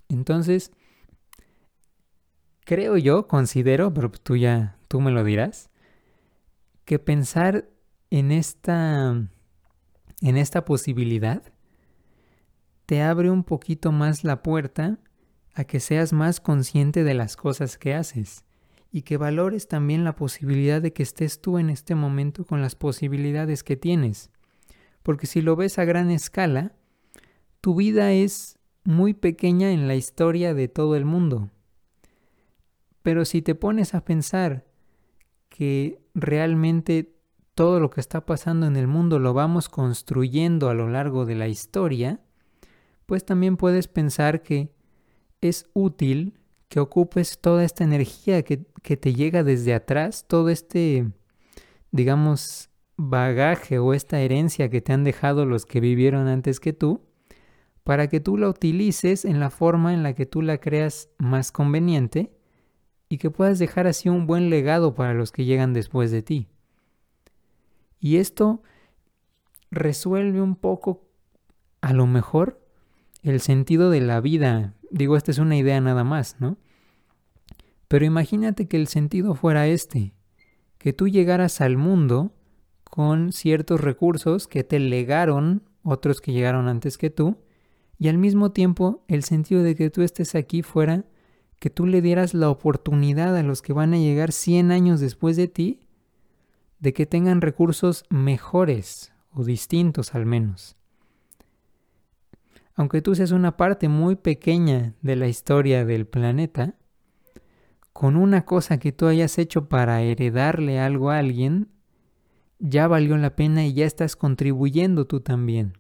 [0.10, 0.72] Entonces,
[2.66, 5.70] creo yo, considero, pero tú ya, tú me lo dirás,
[6.86, 7.70] que pensar
[8.10, 9.10] en esta,
[10.22, 11.44] en esta posibilidad
[12.86, 14.98] te abre un poquito más la puerta
[15.54, 18.47] a que seas más consciente de las cosas que haces
[18.92, 22.76] y que valores también la posibilidad de que estés tú en este momento con las
[22.76, 24.32] posibilidades que tienes.
[25.04, 26.74] Porque si lo ves a gran escala,
[27.62, 31.50] tu vida es muy pequeña en la historia de todo el mundo.
[33.04, 34.66] Pero si te pones a pensar
[35.50, 37.14] que realmente
[37.56, 41.36] todo lo que está pasando en el mundo lo vamos construyendo a lo largo de
[41.36, 42.22] la historia,
[43.06, 44.72] pues también puedes pensar que
[45.42, 46.38] es útil
[46.70, 51.12] que ocupes toda esta energía que, que te llega desde atrás, todo este,
[51.92, 57.06] digamos, bagaje o esta herencia que te han dejado los que vivieron antes que tú,
[57.84, 61.52] para que tú la utilices en la forma en la que tú la creas más
[61.52, 62.34] conveniente
[63.08, 66.50] y que puedas dejar así un buen legado para los que llegan después de ti.
[68.00, 68.62] Y esto
[69.72, 71.08] resuelve un poco,
[71.82, 72.62] a lo mejor,
[73.28, 74.74] el sentido de la vida.
[74.92, 76.58] Digo, esta es una idea nada más, ¿no?
[77.88, 80.14] Pero imagínate que el sentido fuera este,
[80.78, 82.34] que tú llegaras al mundo
[82.84, 87.38] con ciertos recursos que te legaron otros que llegaron antes que tú,
[87.98, 91.06] y al mismo tiempo el sentido de que tú estés aquí fuera
[91.60, 95.36] que tú le dieras la oportunidad a los que van a llegar 100 años después
[95.38, 95.80] de ti
[96.80, 100.76] de que tengan recursos mejores o distintos al menos.
[102.78, 106.76] Aunque tú seas una parte muy pequeña de la historia del planeta,
[107.92, 111.68] con una cosa que tú hayas hecho para heredarle algo a alguien,
[112.60, 115.74] ya valió la pena y ya estás contribuyendo tú también.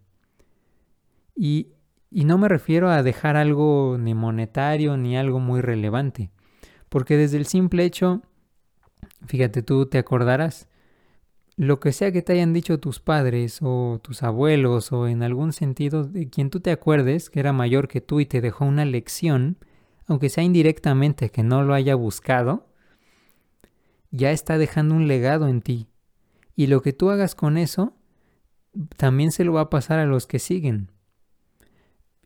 [1.35, 1.67] Y
[2.09, 6.31] Y no me refiero a dejar algo ni monetario ni algo muy relevante,
[6.89, 8.21] porque desde el simple hecho,
[9.27, 10.67] fíjate, tú te acordarás,
[11.57, 15.53] lo que sea que te hayan dicho tus padres o tus abuelos o en algún
[15.53, 18.85] sentido de quien tú te acuerdes que era mayor que tú y te dejó una
[18.85, 19.57] lección,
[20.05, 22.67] aunque sea indirectamente que no lo haya buscado,
[24.11, 25.87] ya está dejando un legado en ti.
[26.55, 27.93] Y lo que tú hagas con eso,
[28.95, 30.91] también se lo va a pasar a los que siguen.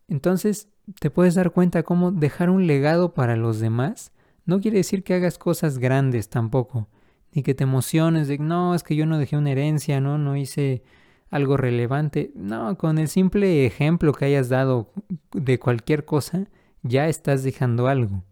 [0.10, 0.68] Entonces,
[1.00, 4.12] te puedes dar cuenta cómo dejar un legado para los demás
[4.46, 6.90] no quiere decir que hagas cosas grandes tampoco
[7.34, 10.36] ni que te emociones de, no, es que yo no dejé una herencia, no, no
[10.36, 10.84] hice
[11.30, 12.32] algo relevante.
[12.36, 14.92] No, con el simple ejemplo que hayas dado
[15.34, 16.48] de cualquier cosa,
[16.84, 18.24] ya estás dejando algo.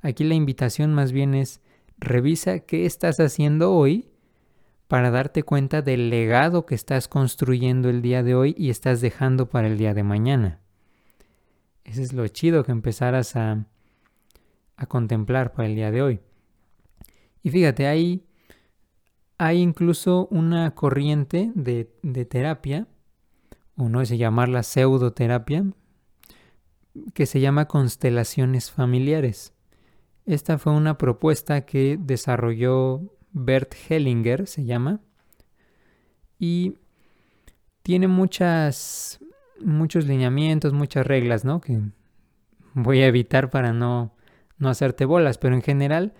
[0.00, 1.60] Aquí la invitación más bien es,
[1.98, 4.08] revisa qué estás haciendo hoy
[4.88, 9.48] para darte cuenta del legado que estás construyendo el día de hoy y estás dejando
[9.48, 10.58] para el día de mañana.
[11.84, 13.64] Ese es lo chido que empezaras a,
[14.76, 16.20] a contemplar para el día de hoy.
[17.42, 18.24] Y fíjate, ahí
[19.44, 21.84] hay incluso una corriente de,
[22.26, 22.86] terapia,
[23.76, 25.64] o no sé llamarla pseudoterapia,
[27.12, 29.52] que se llama constelaciones familiares.
[30.26, 33.00] Esta fue una propuesta que desarrolló
[33.32, 35.00] Bert Hellinger, se llama,
[36.38, 36.76] y
[37.82, 39.18] tiene muchas,
[39.60, 41.60] muchos lineamientos, muchas reglas, ¿no?
[41.60, 41.80] Que
[42.74, 44.14] voy a evitar para no,
[44.58, 46.14] no hacerte bolas, pero en general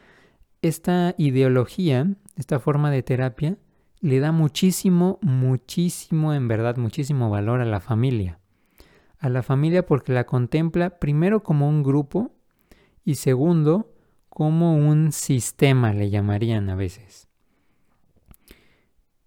[0.62, 3.58] esta ideología esta forma de terapia
[4.00, 8.40] le da muchísimo, muchísimo, en verdad, muchísimo valor a la familia.
[9.18, 12.32] A la familia porque la contempla primero como un grupo
[13.04, 13.92] y segundo
[14.28, 17.28] como un sistema, le llamarían a veces.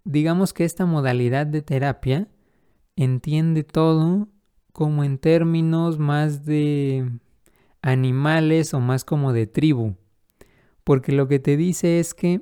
[0.03, 2.27] Digamos que esta modalidad de terapia
[2.95, 4.27] entiende todo
[4.73, 7.09] como en términos más de
[7.81, 9.95] animales o más como de tribu.
[10.85, 12.41] Porque lo que te dice es que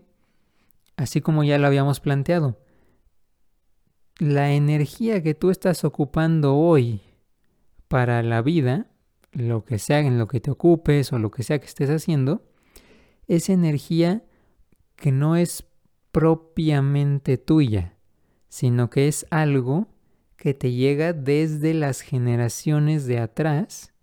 [0.95, 2.60] así como ya lo habíamos planteado.
[4.19, 7.01] La energía que tú estás ocupando hoy
[7.88, 8.88] para la vida,
[9.32, 12.43] lo que sea en lo que te ocupes o lo que sea que estés haciendo,
[13.27, 14.23] es energía
[14.95, 15.65] que no es
[16.12, 17.97] propiamente tuya,
[18.49, 19.88] sino que es algo
[20.36, 23.93] que te llega desde las generaciones de atrás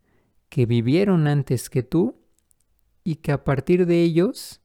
[0.49, 2.20] que vivieron antes que tú
[3.05, 4.61] y que a partir de ellos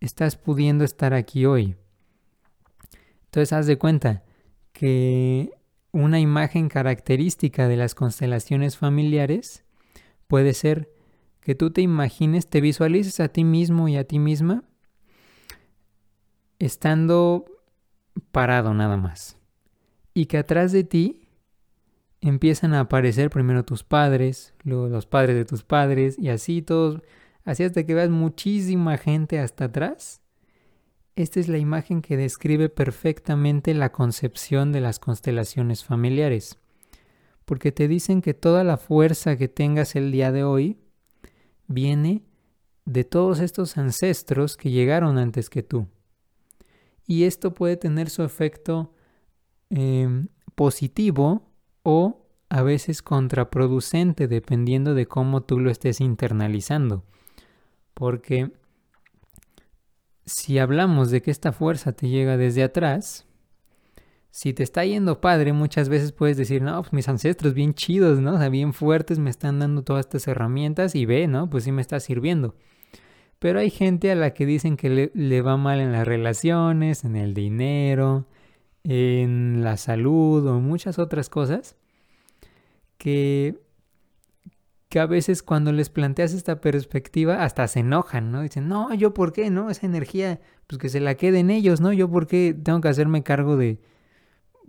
[0.00, 1.76] estás pudiendo estar aquí hoy.
[3.26, 4.24] Entonces haz de cuenta
[4.72, 5.50] que
[5.92, 9.64] una imagen característica de las constelaciones familiares
[10.26, 10.92] puede ser
[11.40, 14.64] que tú te imagines, te visualices a ti mismo y a ti misma
[16.58, 17.44] estando
[18.30, 19.38] parado nada más.
[20.14, 21.28] Y que atrás de ti
[22.20, 27.02] empiezan a aparecer primero tus padres, luego los padres de tus padres y así todos
[27.44, 30.20] así hasta que veas muchísima gente hasta atrás.
[31.14, 36.58] Esta es la imagen que describe perfectamente la concepción de las constelaciones familiares,
[37.44, 40.78] porque te dicen que toda la fuerza que tengas el día de hoy
[41.66, 42.24] viene
[42.84, 45.86] de todos estos ancestros que llegaron antes que tú.
[47.06, 48.94] Y esto puede tener su efecto
[49.70, 51.50] em, positivo
[51.82, 57.04] o a veces contraproducente dependiendo de cómo tú lo estés internalizando.
[57.94, 58.50] Porque
[60.24, 63.26] si hablamos de que esta fuerza te llega desde atrás,
[64.30, 68.20] si te está yendo padre, muchas veces puedes decir, no, pues mis ancestros bien chidos,
[68.20, 68.34] ¿no?
[68.34, 71.50] O sea, bien fuertes, me están dando todas estas herramientas y ve, ¿no?
[71.50, 72.54] Pues sí me está sirviendo.
[73.38, 77.04] Pero hay gente a la que dicen que le, le va mal en las relaciones,
[77.04, 78.26] en el dinero,
[78.84, 81.76] en la salud o muchas otras cosas
[82.98, 83.58] que
[84.92, 88.42] que a veces cuando les planteas esta perspectiva hasta se enojan, ¿no?
[88.42, 89.70] Dicen, no, yo por qué, ¿no?
[89.70, 91.94] Esa energía, pues que se la queden ellos, ¿no?
[91.94, 93.80] Yo por qué tengo que hacerme cargo de,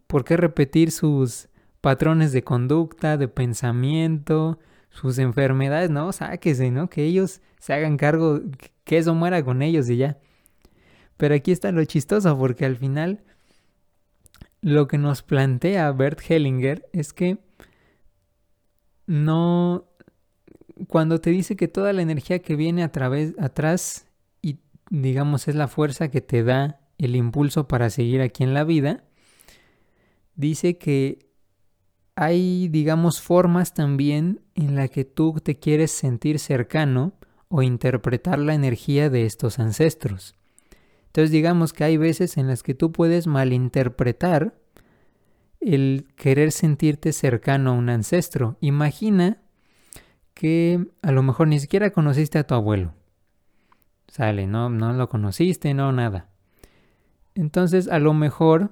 [0.07, 1.49] ¿por qué repetir sus
[1.81, 4.59] patrones de conducta, de pensamiento,
[4.91, 5.89] sus enfermedades?
[5.89, 6.89] No, sáquese, ¿no?
[6.89, 8.39] Que ellos se hagan cargo,
[8.85, 10.19] que eso muera con ellos y ya.
[11.17, 13.25] Pero aquí está lo chistoso, porque al final
[14.61, 17.39] lo que nos plantea Bert Hellinger es que
[19.05, 19.89] no
[20.87, 24.07] cuando te dice que toda la energía que viene a través, atrás
[24.41, 24.59] y
[24.89, 29.03] digamos es la fuerza que te da el impulso para seguir aquí en la vida,
[30.35, 31.29] dice que
[32.15, 37.13] hay, digamos, formas también en la que tú te quieres sentir cercano
[37.47, 40.35] o interpretar la energía de estos ancestros.
[41.07, 44.55] Entonces digamos que hay veces en las que tú puedes malinterpretar
[45.59, 48.57] el querer sentirte cercano a un ancestro.
[48.59, 49.42] Imagina
[50.33, 52.93] que a lo mejor ni siquiera conociste a tu abuelo.
[54.07, 56.29] Sale, no, no lo conociste, no, nada.
[57.35, 58.71] Entonces, a lo mejor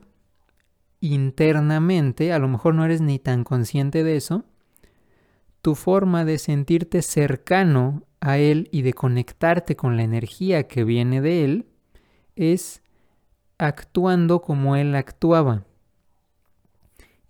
[1.00, 4.46] internamente, a lo mejor no eres ni tan consciente de eso,
[5.62, 11.22] tu forma de sentirte cercano a Él y de conectarte con la energía que viene
[11.22, 11.66] de Él
[12.36, 12.82] es
[13.58, 15.66] actuando como Él actuaba.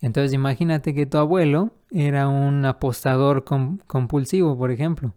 [0.02, 5.14] Entonces imagínate que tu abuelo era un apostador compulsivo, por ejemplo.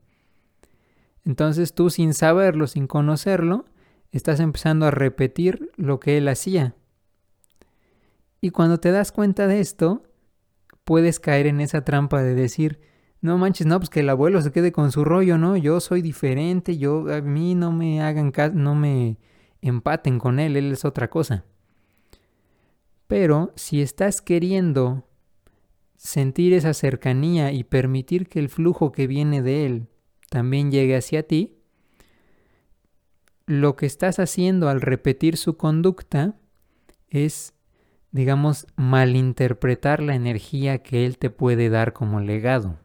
[1.25, 3.65] Entonces tú sin saberlo, sin conocerlo,
[4.13, 6.75] estás empezando a repetir lo que él hacía.
[8.43, 10.03] Y cuando te das cuenta de esto,
[10.85, 12.81] puedes caer en esa trampa de decir,
[13.23, 15.57] no manches, no, pues que el abuelo se quede con su rollo, ¿no?
[15.57, 19.17] Yo soy diferente, yo a mí no me hagan caso, no me
[19.63, 21.47] empaten con él, él es otra cosa.
[23.15, 25.07] Pero si estás queriendo
[25.95, 29.87] sentir esa cercanía y permitir que el flujo que viene de él
[30.31, 31.55] también llegue hacia ti,
[33.47, 36.35] lo que estás haciendo al repetir su conducta
[37.09, 37.55] es,
[38.11, 42.81] digamos, malinterpretar la energía que él te puede dar como legado.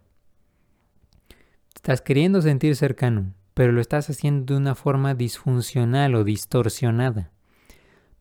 [1.74, 7.32] Estás queriendo sentir cercano, pero lo estás haciendo de una forma disfuncional o distorsionada.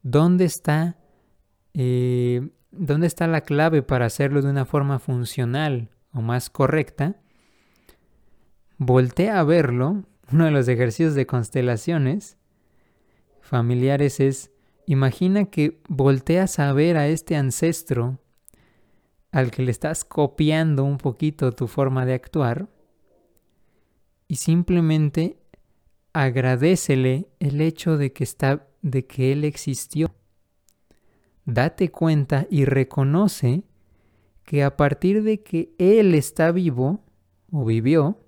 [0.03, 0.98] ¿Dónde está,
[1.75, 7.17] eh, ¿dónde está la clave para hacerlo de una forma funcional o más correcta?
[8.77, 10.05] Voltea a verlo.
[10.33, 12.37] Uno de los ejercicios de constelaciones
[13.41, 14.51] familiares es,
[14.87, 18.19] imagina que volteas a ver a este ancestro
[19.33, 22.69] al que le estás copiando un poquito tu forma de actuar
[24.27, 25.39] y simplemente
[26.13, 30.15] agradecele el hecho de que está de que él existió.
[31.51, 33.63] Date cuenta y reconoce
[34.45, 37.01] que a partir de que él está vivo
[37.51, 38.21] o vivió,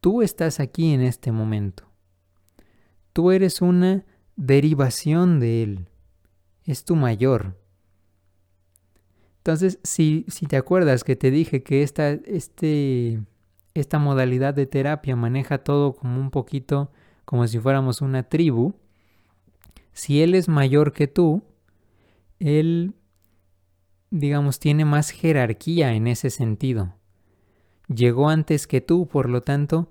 [0.00, 1.84] tú estás aquí en este momento.
[3.12, 5.88] Tú eres una derivación de él.
[6.64, 7.58] Es tu mayor.
[9.36, 13.20] Entonces, si, si te acuerdas que te dije que esta, este
[13.74, 16.90] esta modalidad de terapia maneja todo como un poquito
[17.26, 18.72] como si fuéramos una tribu.
[19.92, 21.42] Si él es mayor que tú,
[22.40, 22.94] él,
[24.10, 26.94] digamos, tiene más jerarquía en ese sentido.
[27.88, 29.90] Llegó antes que tú, por lo tanto,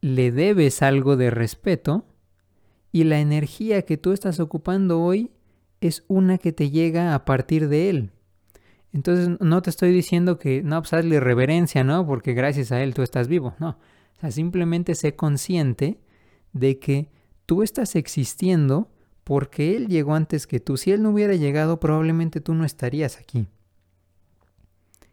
[0.00, 2.04] le debes algo de respeto
[2.92, 5.30] y la energía que tú estás ocupando hoy
[5.80, 8.10] es una que te llega a partir de él.
[8.92, 12.06] Entonces no te estoy diciendo que no, pues hazle reverencia, ¿no?
[12.06, 13.54] Porque gracias a él tú estás vivo.
[13.58, 13.70] No.
[14.16, 16.00] O sea, simplemente sé consciente
[16.52, 17.10] de que
[17.46, 18.90] tú estás existiendo
[19.28, 20.78] porque él llegó antes que tú.
[20.78, 23.46] Si él no hubiera llegado, probablemente tú no estarías aquí.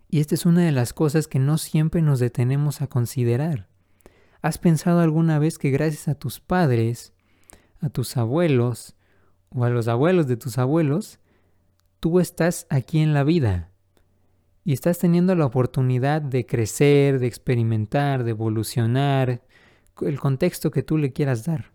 [0.10, 3.68] Y esta es una de las cosas que no siempre nos detenemos a considerar.
[4.42, 7.12] ¿Has pensado alguna vez que gracias a tus padres,
[7.82, 8.96] a tus abuelos
[9.50, 11.20] o a los abuelos de tus abuelos,
[12.00, 13.70] tú estás aquí en la vida
[14.64, 19.42] y estás teniendo la oportunidad de crecer, de experimentar, de evolucionar,
[20.00, 21.75] el contexto que tú le quieras dar.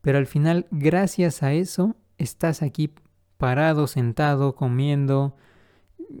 [0.00, 2.94] Pero al final, gracias a eso, estás aquí
[3.36, 5.36] parado, sentado, comiendo,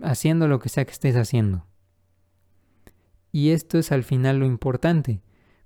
[0.02, 1.66] haciendo lo que sea que estés haciendo.
[3.32, 5.22] Y esto es al final lo importante.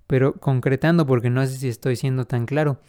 [0.07, 2.79] Pero concretando, porque no sé si estoy siendo tan claro,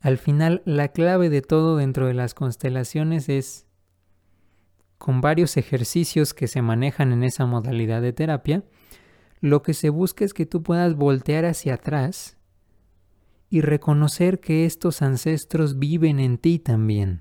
[0.00, 3.66] al final, la clave de todo dentro de las constelaciones es,
[4.98, 8.64] con varios ejercicios que se manejan en esa modalidad de terapia,
[9.40, 12.36] lo que se busca es que tú puedas voltear hacia atrás
[13.54, 17.20] y reconocer que estos ancestros viven en ti también.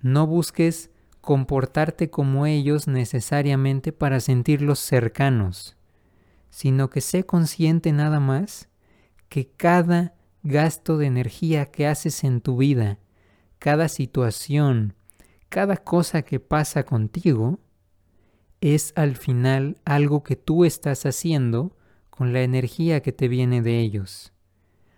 [0.00, 0.90] No busques
[1.20, 5.76] comportarte como ellos necesariamente para sentirlos cercanos,
[6.50, 8.70] sino que sé consciente nada más
[9.28, 12.98] que cada gasto de energía que haces en tu vida,
[13.60, 14.96] cada situación,
[15.48, 17.60] cada cosa que pasa contigo,
[18.60, 21.76] es al final algo que tú estás haciendo
[22.10, 24.31] con la energía que te viene de ellos.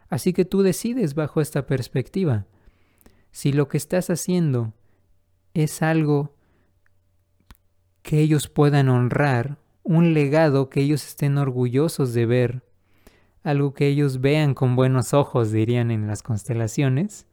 [0.08, 2.46] Así que tú decides bajo esta perspectiva.
[3.30, 4.72] Si lo que estás haciendo
[5.54, 6.34] es algo
[8.02, 12.62] que ellos puedan honrar, un legado que ellos estén orgullosos de ver,
[13.42, 17.26] algo que ellos vean con buenos ojos, dirían en las constelaciones,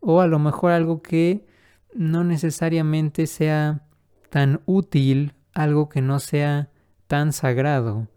[0.00, 1.46] o a lo mejor algo que
[1.94, 3.86] no necesariamente sea
[4.30, 6.70] tan útil, algo que no sea
[7.06, 8.08] tan sagrado,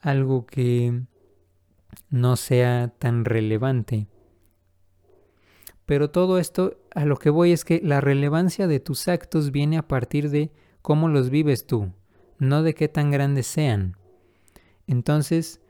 [0.00, 1.02] algo que
[2.10, 4.08] no sea tan relevante.
[5.86, 9.78] Pero todo esto a lo que voy es que la relevancia de tus actos viene
[9.78, 11.92] a partir de cómo los vives tú,
[12.38, 13.96] no de qué tan grandes sean.
[14.86, 15.60] Entonces,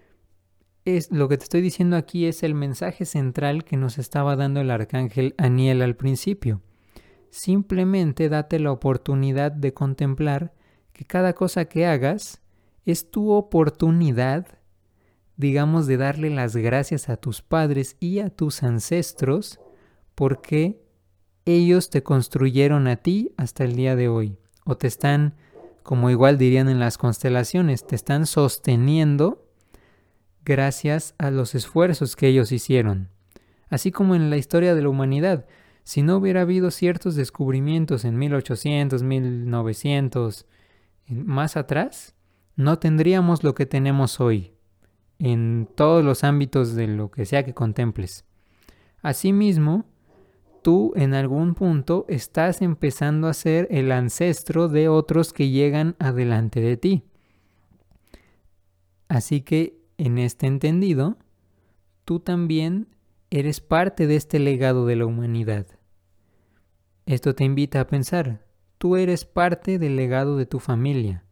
[0.85, 4.61] es, lo que te estoy diciendo aquí es el mensaje central que nos estaba dando
[4.61, 6.61] el arcángel Aniel al principio.
[7.31, 10.53] Simplemente date la oportunidad de contemplar
[10.93, 12.43] que cada cosa que hagas
[12.85, 14.47] es tu oportunidad,
[15.43, 19.61] digamos, de darle las gracias a tus padres y a tus ancestros
[20.15, 20.81] porque
[21.45, 24.39] ellos te construyeron a ti hasta el día de hoy.
[24.65, 25.35] O te están,
[25.83, 29.45] como igual dirían en las constelaciones, te están sosteniendo
[30.45, 33.09] gracias a los esfuerzos que ellos hicieron.
[33.69, 35.47] Así como en la historia de la humanidad,
[35.83, 40.47] si no hubiera habido ciertos descubrimientos en 1800, 1900,
[41.09, 42.15] más atrás,
[42.55, 44.52] no tendríamos lo que tenemos hoy,
[45.23, 48.25] en todos los ámbitos de lo que sea que contemples.
[49.03, 49.85] Asimismo,
[50.63, 56.61] tú en algún punto estás empezando a ser el ancestro de otros que llegan adelante
[56.61, 57.05] de ti.
[59.07, 61.17] Así que, en este entendido,
[62.05, 62.89] tú también
[63.31, 65.67] eres parte de este legado de la humanidad.
[67.07, 68.45] Esto te invita a pensar,
[68.79, 71.25] tú eres parte del legado de tu familia,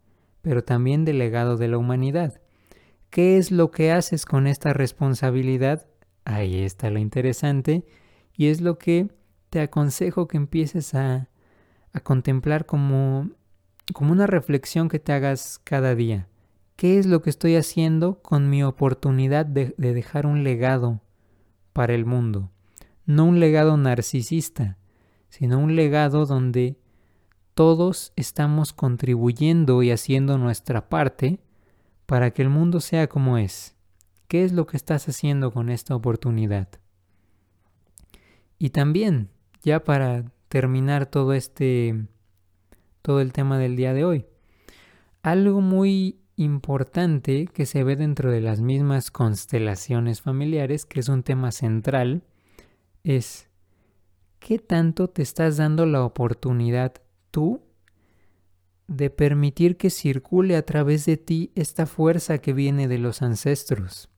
[0.43, 2.41] pero también del legado de la humanidad.
[3.11, 5.87] ¿Qué es lo que haces con esta responsabilidad?
[6.25, 7.85] Ahí está lo interesante
[8.37, 9.09] y es lo que
[9.51, 11.29] te aconsejo que empieces a,
[11.93, 13.31] a contemplar como,
[13.93, 16.29] como una reflexión que te hagas cada día.
[16.77, 21.01] ¿Qué es lo que estoy haciendo con mi oportunidad de, de dejar un legado
[21.73, 22.51] para el mundo.
[23.07, 24.79] No un legado narcisista,
[25.29, 26.79] sino un legado donde
[27.55, 31.41] todos estamos contribuyendo y haciendo nuestra parte
[32.11, 33.77] para que el mundo sea como es.
[34.27, 36.67] ¿Qué es lo que estás haciendo con esta oportunidad?
[38.59, 39.29] Y también,
[39.63, 42.09] ya para terminar todo este
[43.03, 44.27] todo el tema del día de hoy,
[45.23, 51.23] algo muy importante que se ve dentro de las mismas constelaciones familiares, que es un
[51.23, 52.25] tema central,
[53.05, 53.49] es
[54.41, 56.95] qué tanto te estás dando la oportunidad
[57.31, 57.63] tú
[58.91, 64.11] de permitir que circule a través de ti esta fuerza que viene de los ancestros.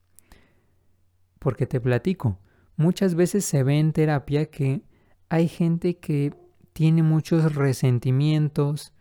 [1.38, 2.38] Porque te platico,
[2.76, 4.80] muchas veces se ve en terapia que
[5.28, 6.32] hay gente que
[6.72, 8.94] tiene muchos resentimientos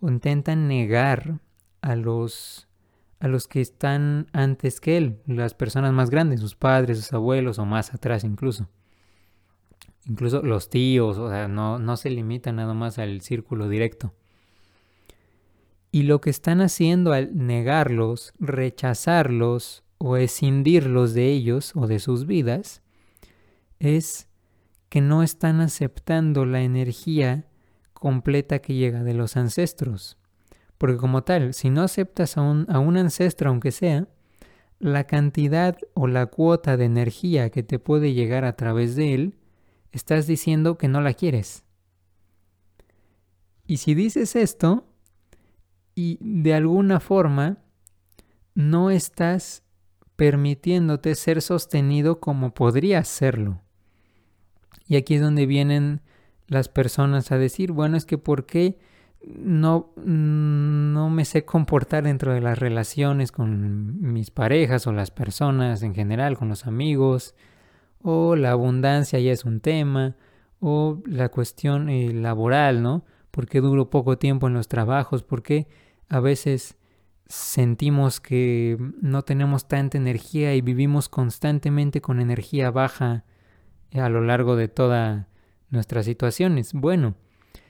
[0.00, 1.38] o intentan negar
[1.82, 2.68] a los
[3.20, 7.60] a los que están antes que él, las personas más grandes, sus padres, sus abuelos
[7.60, 8.68] o más atrás incluso.
[10.04, 14.12] Incluso los tíos, o sea, no, no se limita nada más al círculo directo.
[15.94, 22.26] Y lo que están haciendo al negarlos, rechazarlos o escindirlos de ellos o de sus
[22.26, 22.82] vidas,
[23.78, 24.26] es
[24.88, 27.46] que no están aceptando la energía
[27.92, 30.16] completa que llega de los ancestros.
[30.78, 34.08] Porque como tal, si no aceptas a un, a un ancestro, aunque sea,
[34.78, 39.34] la cantidad o la cuota de energía que te puede llegar a través de él,
[39.92, 41.64] estás diciendo que no la quieres.
[43.66, 44.88] Y si dices esto,
[45.94, 47.58] y de alguna forma
[48.54, 49.62] no estás
[50.16, 53.60] permitiéndote ser sostenido como podrías serlo.
[54.86, 56.00] Y aquí es donde vienen
[56.48, 58.78] las personas a decir, bueno, es que ¿por qué
[59.24, 65.82] no, no me sé comportar dentro de las relaciones con mis parejas o las personas
[65.82, 67.34] en general, con los amigos,
[68.02, 70.16] o la abundancia ya es un tema,
[70.60, 73.04] o la cuestión eh, laboral, ¿no?
[73.30, 75.22] ¿Por qué duro poco tiempo en los trabajos?
[75.22, 75.68] ¿Por qué
[76.12, 76.76] a veces
[77.26, 83.24] sentimos que no tenemos tanta energía y vivimos constantemente con energía baja
[83.94, 85.26] a lo largo de todas
[85.70, 86.74] nuestras situaciones?
[86.74, 87.14] Bueno,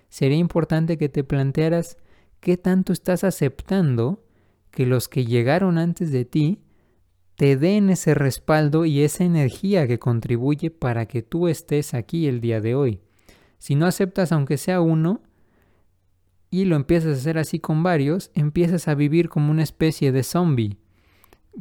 [0.08, 1.98] sería importante que te plantearas
[2.40, 4.24] qué tanto estás aceptando
[4.72, 6.58] que los que llegaron antes de ti
[7.36, 12.40] te den ese respaldo y esa energía que contribuye para que tú estés aquí el
[12.40, 13.00] día de hoy.
[13.58, 15.22] Si no aceptas aunque sea uno
[16.52, 20.22] y lo empiezas a hacer así con varios, empiezas a vivir como una especie de
[20.22, 20.76] zombie,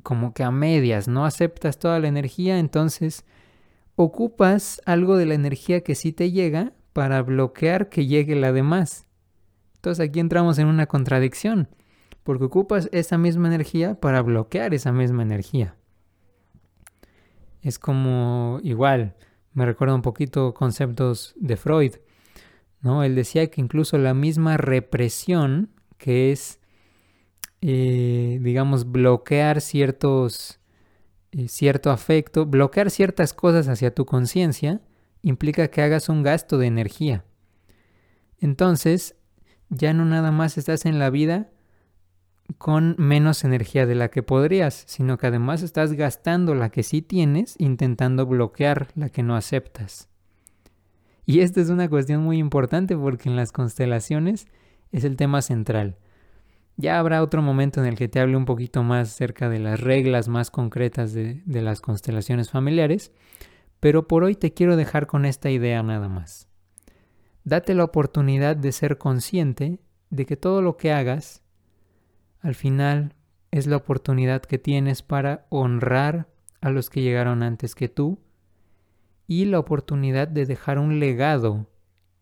[0.04, 3.24] como que a medias, no aceptas toda la energía, entonces
[3.96, 9.08] ocupas algo de la energía que sí te llega para bloquear que llegue la demás.
[9.76, 11.70] Entonces aquí entramos en una contradicción,
[12.24, 15.74] porque ocupas esa misma energía para bloquear esa misma energía.
[17.62, 19.16] Es como igual,
[19.54, 21.94] me recuerda un poquito conceptos de Freud,
[22.82, 23.04] ¿no?
[23.04, 26.60] Él decía que incluso la misma represión, que es,
[27.62, 30.60] eh, digamos, bloquear ciertos,
[31.32, 34.82] eh, cierto afecto, bloquear ciertas cosas hacia tu conciencia,
[35.22, 37.24] implica que hagas un gasto de energía.
[38.40, 39.16] Entonces,
[39.70, 41.50] ya no nada más estás en la vida
[42.58, 47.02] con menos energía de la que podrías, sino que además estás gastando la que sí
[47.02, 50.11] tienes intentando bloquear la que no aceptas.
[51.26, 54.48] Y esta es una cuestión muy importante porque en las constelaciones
[54.92, 55.98] es el tema central.
[56.78, 59.80] Ya habrá otro momento en el que te hable un poquito más acerca de las
[59.80, 63.12] reglas más concretas de, las constelaciones familiares,
[63.80, 66.48] pero por hoy te quiero dejar con esta idea nada más.
[67.44, 71.44] Date la oportunidad de ser consciente de que todo lo que hagas,
[72.40, 73.16] al final,
[73.52, 76.28] es la oportunidad que tienes para honrar
[76.62, 78.20] a los que llegaron antes que tú
[79.32, 81.66] y la oportunidad de dejar un legado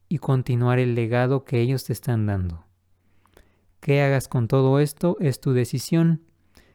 [0.09, 2.65] y continuar el legado que ellos te están dando.
[3.79, 5.17] ¿Qué hagas con todo esto?
[5.19, 6.21] Es tu decisión.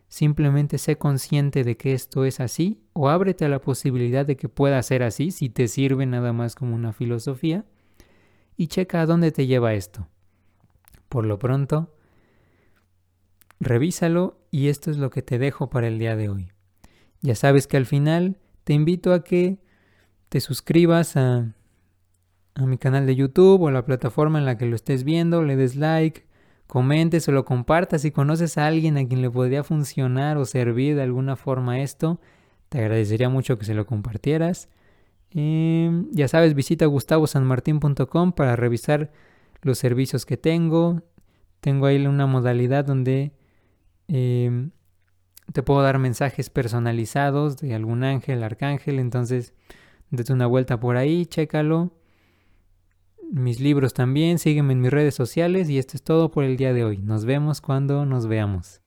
[0.09, 4.49] Simplemente sé consciente de que esto es así o ábrete a la posibilidad de que
[4.49, 7.64] pueda ser así si te sirve nada más como una filosofía
[8.57, 10.09] y checa a dónde te lleva esto.
[11.09, 11.95] Por lo pronto,
[13.61, 16.51] revísalo y esto es lo que te dejo para el día de hoy.
[17.20, 19.62] Ya sabes que al final te invito a que
[20.35, 21.55] te suscribas a,
[22.57, 25.45] a mi canal de YouTube o a la plataforma en la que lo estés viendo,
[25.45, 26.26] le des like,
[26.66, 30.97] comentes o lo compartas si conoces a alguien a quien le podría funcionar o servir
[30.97, 32.20] de alguna forma esto.
[32.68, 34.68] Te agradecería mucho que se lo compartieras.
[35.30, 39.12] Em, ya sabes, visita gustavosanmartin.com para revisar
[39.62, 41.05] los servicios que tengo.
[41.61, 43.30] Tengo ahí una modalidad donde
[44.09, 44.72] em,
[45.53, 48.99] te puedo dar mensajes personalizados de algún ángel, arcángel.
[48.99, 49.55] Entonces,
[50.11, 51.92] date una vuelta por ahí, chécalo.
[53.32, 56.72] Mis libros también, sígueme en mis redes sociales y esto es todo por el día
[56.72, 56.98] de hoy.
[56.98, 58.84] Nos vemos cuando nos veamos.